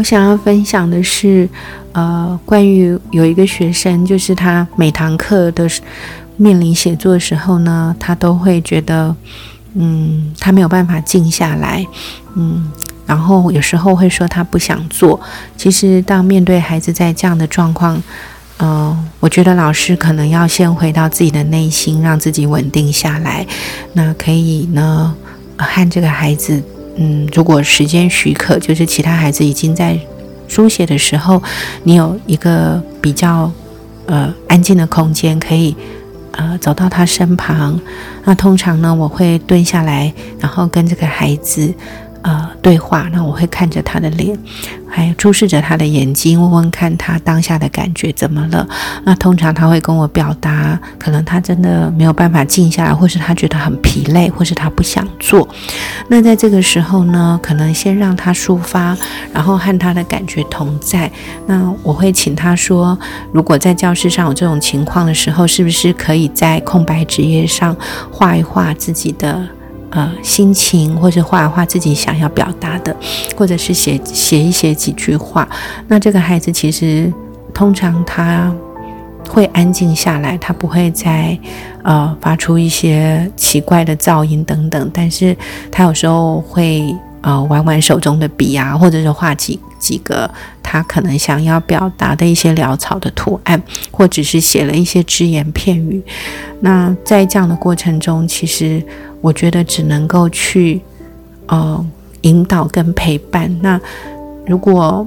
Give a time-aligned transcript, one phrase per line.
[0.00, 1.46] 我想要分享的是，
[1.92, 5.68] 呃，关于有一个学生，就是他每堂课的
[6.38, 9.14] 面临写作的时候呢，他都会觉得，
[9.74, 11.86] 嗯，他没有办法静下来，
[12.34, 12.72] 嗯，
[13.04, 15.20] 然后有时候会说他不想做。
[15.54, 18.02] 其实，当面对孩子在这样的状况，
[18.58, 23.46] 嗯，我觉得老师可能要先回到自己的内心，让自己稳定下来。
[23.92, 25.14] 那可以呢，
[25.58, 26.62] 和这个孩子。
[26.96, 29.98] 嗯，如果时间许可，就是其他孩子已经在
[30.48, 31.42] 书写的时候，
[31.84, 33.50] 你有一个比较
[34.06, 35.74] 呃安静的空间，可以
[36.32, 37.80] 呃走到他身旁。
[38.24, 41.72] 那通常呢，我会蹲下来，然后跟这个孩子。
[42.22, 44.38] 呃，对话，那我会看着他的脸，
[44.86, 48.68] 还有注视着他的眼睛，问问看他当下的感觉怎么了。
[49.04, 55.48] 那通常他会跟我表达，可能他真的没有办法静下来，或是他觉得很疲累，或是他不想做。
[56.08, 58.94] 那在这个时候呢，可能先让他抒发，
[59.32, 61.10] 然后和他的感觉同在。
[61.46, 62.98] 那我会请他说，
[63.32, 67.74] 如果在教室上有这种情况的时候，是不是可以在空白纸页上
[68.12, 69.42] 画一画自己的。
[69.90, 72.94] 呃，心情或是画一画自己想要表达的，
[73.36, 75.48] 或者是写写一写几句话。
[75.88, 77.12] 那这个孩子其实
[77.52, 78.54] 通常他
[79.28, 81.38] 会安静下来，他不会再
[81.82, 84.90] 呃发出一些奇怪的噪音等等。
[84.94, 85.36] 但是
[85.70, 90.30] 他有时候会呃玩玩手中的笔啊，或者是画几几个
[90.62, 96.02] 他可能想要表达的一些潦草的图案，或者是写了一些只言片语。
[96.60, 98.82] 那在这样的过程中，其实。
[99.22, 100.80] 我觉得只能够去，
[101.48, 101.86] 呃，
[102.22, 103.54] 引导跟陪伴。
[103.60, 103.78] 那
[104.46, 105.06] 如果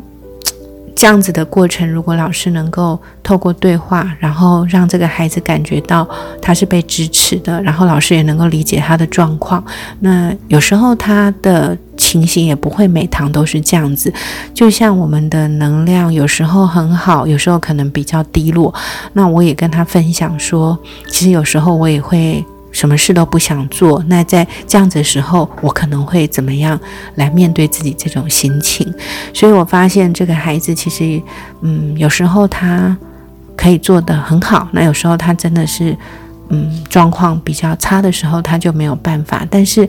[0.96, 6.08] 这样子的过程，如果老师能够透过对话，然后让这个孩子感觉到
[6.42, 9.64] 他是被支持的，然后老师也能够理解他的状况，
[10.00, 14.14] 那有时候他的情形也不会每堂都是这样子。
[14.54, 18.74] 就像我们的能量有时候很好，有时候可能比较低落。
[19.14, 20.78] 那我也跟他分享说，
[21.10, 22.46] 其实有时候我也会。
[22.74, 26.78] 什么事都不想做，那在这样子的时候，我可能会怎么样
[27.16, 28.94] 来面对自己这种心情？
[29.34, 31.22] 所以我发现这个孩子其实，
[31.62, 32.98] 嗯，有时候他
[33.56, 35.96] 可以做得很好，那有时候他真的是，
[36.50, 39.48] 嗯，状况比较差的时候，他就没有办法。
[39.50, 39.88] 但是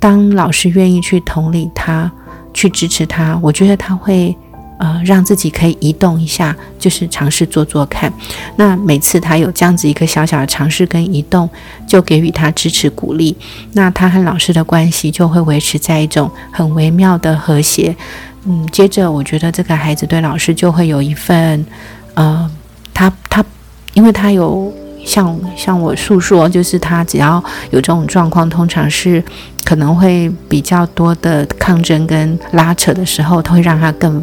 [0.00, 2.10] 当老师愿意去同理他，
[2.52, 4.36] 去支持他，我觉得他会。
[4.76, 8.12] 呃，让自己可以移动一下，就是尝试做做看。
[8.56, 11.48] 那每次他有这样子一个小小的尝试跟移动，
[11.86, 13.36] 就给予他支持鼓励。
[13.72, 17.94] 那他和老师的关系就会维持在一种很微妙的和谐。
[18.46, 21.64] 嗯，接着我觉得这个孩子对老师就会有一份，
[22.14, 22.50] 呃，
[22.92, 23.44] 他他，
[23.94, 24.74] 因为他有
[25.04, 29.22] 像像我诉说，就是他只要有这种状况，通常是
[29.64, 34.22] 可能会比较多的抗争跟拉扯的时候，他会让他更。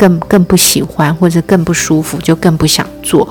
[0.00, 3.28] 更更不喜欢，或者更不舒服，就更不想做。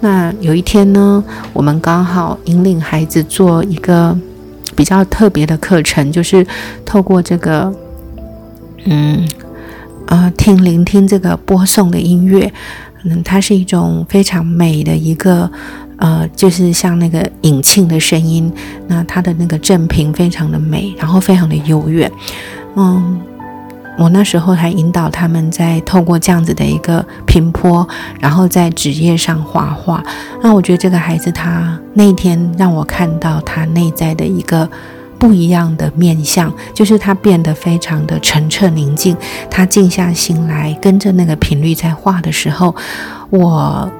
[0.00, 4.18] 那有一天呢，我们刚好引领孩子做一个
[4.74, 6.44] 比较特别的课程，就是
[6.84, 7.72] 透过这个，
[8.86, 9.28] 嗯，
[10.06, 12.52] 呃，听聆听这个播送的音乐，
[13.04, 15.48] 嗯，它是一种非常美的一个，
[15.98, 18.52] 呃，就是像那个引磬的声音，
[18.88, 22.10] 那它的那个振频非常的美，然后非常的悠远，
[22.74, 23.20] 嗯。
[23.98, 27.86] 我那时候还引导他们在透过这样子的一个平坡，
[28.20, 30.02] 然后在纸页上画画。
[30.40, 34.70] 那我觉得这个孩子他那天让我看到他内在的一个
[35.18, 39.16] 不一样的面相，就是他变得非常的澄澈宁静。
[39.50, 42.74] 他静下心来跟着那个频率在画的时候，
[43.30, 43.90] 我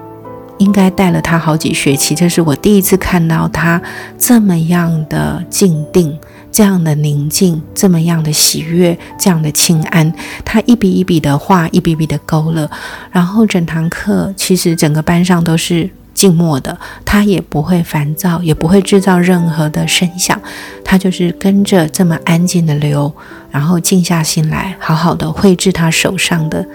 [0.59, 3.83] 应该带了他好几学期，这是我第一次看到他
[4.17, 6.17] 这么样的静定。
[6.59, 10.13] 这样的宁静，这么样的喜悦，这样的清安，
[10.45, 12.69] 他一笔一笔的画，一笔笔的勾勒，
[13.13, 20.37] 然后整堂课其实整个班上都是静默的，他也不会烦躁，也不会制造任何的声响，
[20.85, 23.15] 他就是跟着这么安静的流，
[23.53, 26.67] 然后静下心来，好好的绘制他手上的，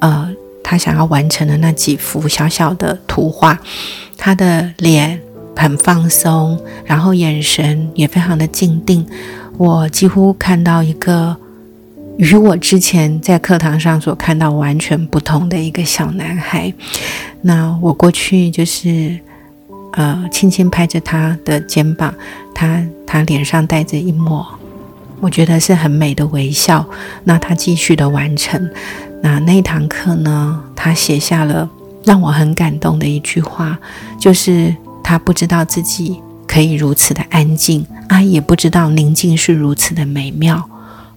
[0.00, 0.30] 呃，
[0.62, 3.58] 他想要完成的那几幅小小的图画，
[4.18, 5.23] 他的脸。
[5.56, 9.06] 很放松，然后眼神也非常的静定。
[9.56, 11.34] 我几乎看到一个
[12.18, 16.72] 与我之前在课堂上所看到完全不同的一个小男孩。
[17.40, 19.18] 那我过去就是
[19.92, 22.12] 呃，轻轻拍着他的肩膀，
[22.52, 24.44] 他他脸上带着一抹
[25.20, 26.84] 我觉得是很美的微笑。
[27.22, 28.68] 那他继续的完成。
[29.22, 31.70] 那那堂课呢，他写下了
[32.04, 33.78] 让我很感动的一句话，
[34.18, 34.74] 就是。
[35.04, 40.68] 他不知道自己可以如此的安静，啊，也不知道宁静是如此的美妙。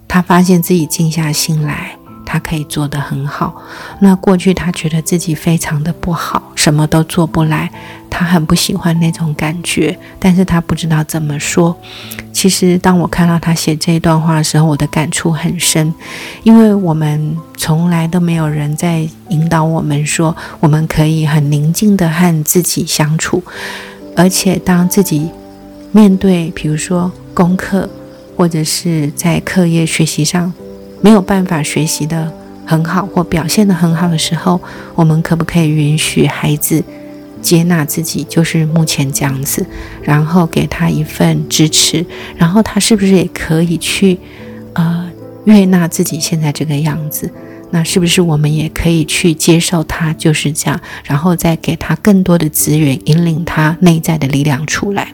[0.07, 3.61] 他发现自己静下心来，他可以做得很好。
[3.99, 7.71] 那过去他觉得自己非常的不好，什么都做不来，
[8.09, 11.75] 他很不喜欢那种感觉，但是他不知道怎么说。
[12.37, 15.91] 其实当我看到他写这一段话的时候，我的感触很深，
[16.43, 23.41] 因为我们从来都没有人在引导我们说，我们可以很宁静的和自己相处，
[24.15, 25.31] 而且当自己
[25.91, 27.89] 面对，比如说功课。
[28.37, 30.53] 或者是在课业学习上
[31.01, 32.31] 没有办法学习的
[32.67, 34.61] 很好或表现的很好的时候，
[34.93, 36.83] 我们可不可以允许孩子
[37.41, 39.65] 接纳自己，就是目前这样子，
[40.01, 42.05] 然后给他一份支持，
[42.35, 44.19] 然后他是不是也可以去
[44.73, 45.09] 呃
[45.45, 47.31] 悦纳自己现在这个样子？
[47.69, 55.09] 那是不是我们也可以去接受他就是这样，然后再给他更多的资源，引领他内在的力量出来？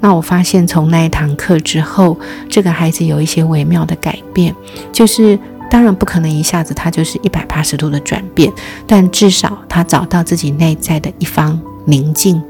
[0.00, 2.18] 那我发现从那一堂课之后，
[2.50, 4.54] 这个孩子有一些微妙的改变，
[4.92, 5.38] 就是
[5.70, 8.52] 当然不可能一下子他就是一百八十度的转变，
[8.86, 12.42] 但至少他找到自己内在的一方宁静，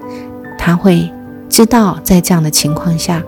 [0.59, 1.11] 他会
[1.49, 3.23] 知道在这样的情况下。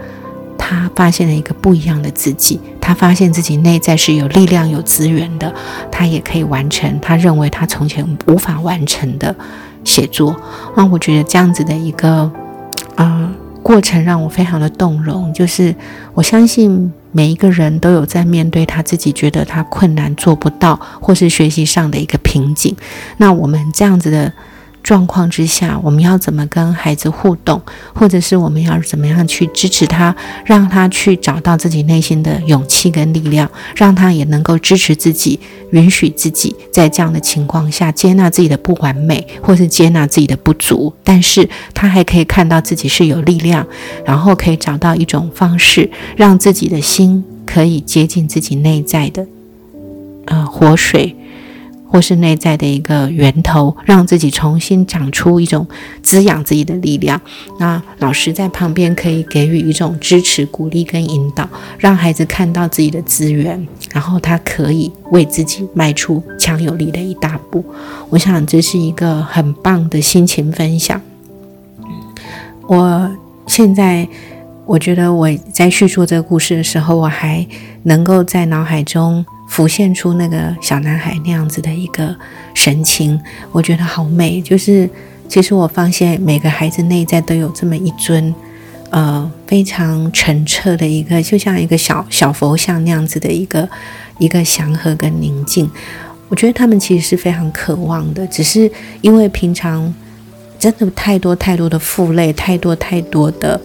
[0.61, 5.51] 他发现了一个不一样的自己，他发现自己内在是有力量、有资源的，
[5.91, 9.35] 他也可以完成他认为他从前无法完成的
[9.85, 10.37] 写作。
[10.77, 12.31] 那我觉得这样子的一个
[12.97, 13.31] 啊
[13.63, 15.75] 过程让我非常的动容，就是
[16.13, 22.77] 我相信每一个人都有在面对他自己觉得他困难做不到，或是学习上的一个瓶颈。
[23.17, 24.33] 那我们这样子的。
[24.89, 27.61] 状况之下，我们要怎么跟孩子互动，
[27.93, 35.39] 或者是我们要怎么样去支持他，让他去找到自己内心的勇气跟力量，让他也能够支持自己，
[35.73, 43.67] 允许自己在这样的情况下接纳自己的不完美，或是接纳自己的不足，但是他还可以看到自己是有力量，
[44.07, 49.27] 然后可以找到一种方式，让自己的心可以接近自己内在的，
[50.25, 51.15] 呃，活水。
[51.89, 55.67] 或是内在的一个源头，让自己重新长出一种
[56.03, 57.21] 滋养自己的力量。
[57.59, 61.49] 那老师在旁边可以给予一种支持、鼓励跟引导，
[61.79, 67.65] 让孩子看到自己的资源，然后他可以为自己迈出强有力的一大步。
[68.11, 71.01] 我想这是一个很棒的心情分享。
[72.67, 73.11] 我
[73.47, 74.07] 现在
[74.67, 77.47] 我觉得我在叙述这个故事的时候，我还
[77.85, 79.25] 能够在脑海中。
[79.49, 82.15] 浮现出那个小男孩那样子的一个
[82.55, 84.41] 神情，我觉得好美。
[84.41, 84.89] 就是
[85.27, 88.33] 其实我发现每个孩子内在都有这么一尊，
[88.91, 93.69] 呃，非常澄澈的一个，就像一个小小佛像那样子的一个
[94.19, 95.69] 一个祥和跟宁静。
[96.29, 99.93] 我觉得他们其实是非常渴望的，只是因为平常
[100.59, 103.59] 真的太多太多的负累，太多太多的，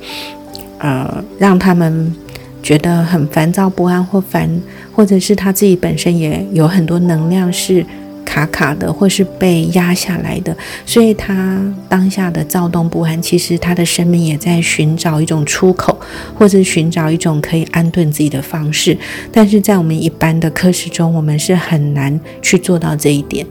[0.80, 2.16] 呃，让他们
[2.64, 4.50] 觉得很烦躁不安或烦。
[4.96, 7.84] 或者是他自己本身也有很多能量是
[8.24, 10.56] 卡卡的，或是被压下来的，
[10.86, 16.00] 所以他当下的躁动不安，其实他的生命也在寻找一种出口，
[16.36, 18.96] 或者寻找一种可以安顿自己的方式。
[19.32, 23.44] 但是在我们一般的课室中，我们是很难去做到这一点，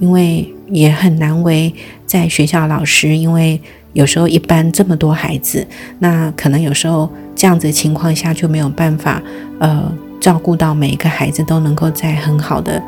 [0.00, 3.58] 因为也很难为在学校老师，因为
[3.94, 5.66] 有时候一班这么多孩子，
[5.98, 9.22] 那可能有时候这样子的情况下就没有办法，
[9.58, 9.90] 呃。
[10.20, 12.78] 照顾到每一个孩子都能够在很好的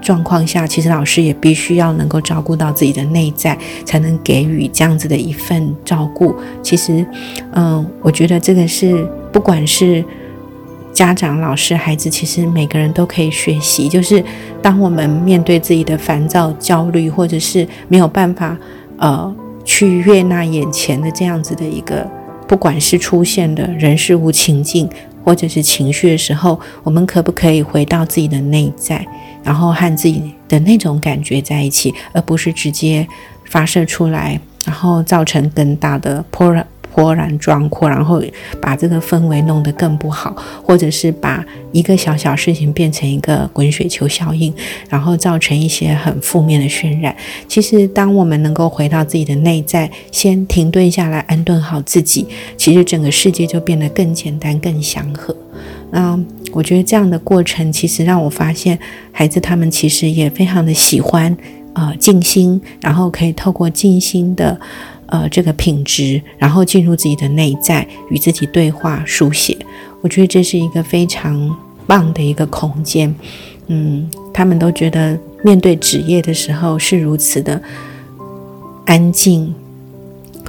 [0.00, 6.34] 状况下，其实老师也必须要能够照顾到自己的内在，才能给予这样子的一份照顾。
[6.62, 7.04] 其实，
[7.52, 10.02] 嗯，我觉得这个是不管是
[10.94, 13.86] 家长、老师、孩子，其实每个人都可以学习。
[13.86, 14.24] 就是
[14.62, 18.56] 当我们面对自己的烦躁、焦虑，或者是没有办法
[18.96, 22.10] 呃去悦纳眼前的这样子的一个，
[22.48, 24.90] 不管是出现的人事物情境。
[25.24, 29.06] 或者是情绪的时候，我们可不可以回到自己的内在，
[29.44, 33.06] 然后和自己的那种感觉在一起，而不是直接
[33.44, 36.50] 发射出来，然后造成更大的波
[36.98, 38.20] 波澜壮阔，然后
[38.60, 44.52] 把这个氛围弄得更不好，或者是把一个小小事情变成一个滚雪球效应，
[44.88, 47.14] 然后造成一些很负面的渲染。
[47.46, 52.26] 其实，当我们能够回到自己的内在，先停顿下来，安顿好自己，
[52.56, 55.32] 其实整个世界就变得更简单、更祥和。
[55.92, 56.18] 那
[56.50, 58.76] 我觉得这样的过程，其实让我发现，
[59.12, 61.36] 孩子他们其实也非常的喜欢
[61.74, 64.58] 呃静心，然后可以透过静心的。
[65.10, 69.56] 呃，这个品质，然后进入自己的内在，与自己对话、书写，
[70.02, 73.14] 我觉得这是一个非常棒的一个空间。
[73.68, 77.58] 嗯，他们都觉得面对职业的时候是如此的
[78.84, 79.54] 安静、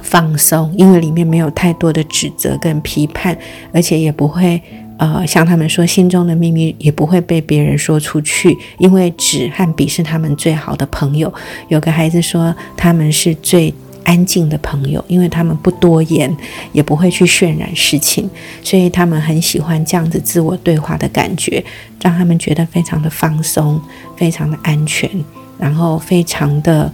[0.02, 3.34] 放松，因为里面没有太多的指责跟批判，
[3.72, 4.60] 而且也不会
[4.98, 11.32] 呃像他们说心中的秘密也不会被别人说出去，因为纸和笔是他们最好的朋友。
[11.68, 13.72] 有个孩子说他们是最。
[14.10, 16.36] 安静的朋友，因为他们不多言，
[16.72, 18.28] 也不会去渲染事情，
[18.60, 21.64] 所以他们很喜欢这样子自我对话的感觉，
[22.02, 23.80] 让他们觉得非常的放松，
[24.16, 25.08] 非常的安全，
[25.56, 26.92] 然后非常的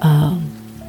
[0.00, 0.34] 呃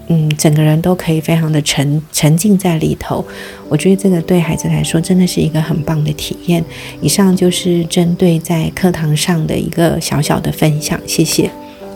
[0.08, 3.26] 嗯，整个人都可以非常的沉沉浸在里头。
[3.68, 6.64] 我觉得这个对孩子来说真的是一个很棒的体验。
[7.02, 11.52] 以上就是针对在课堂上的一个小小的分享，谢谢。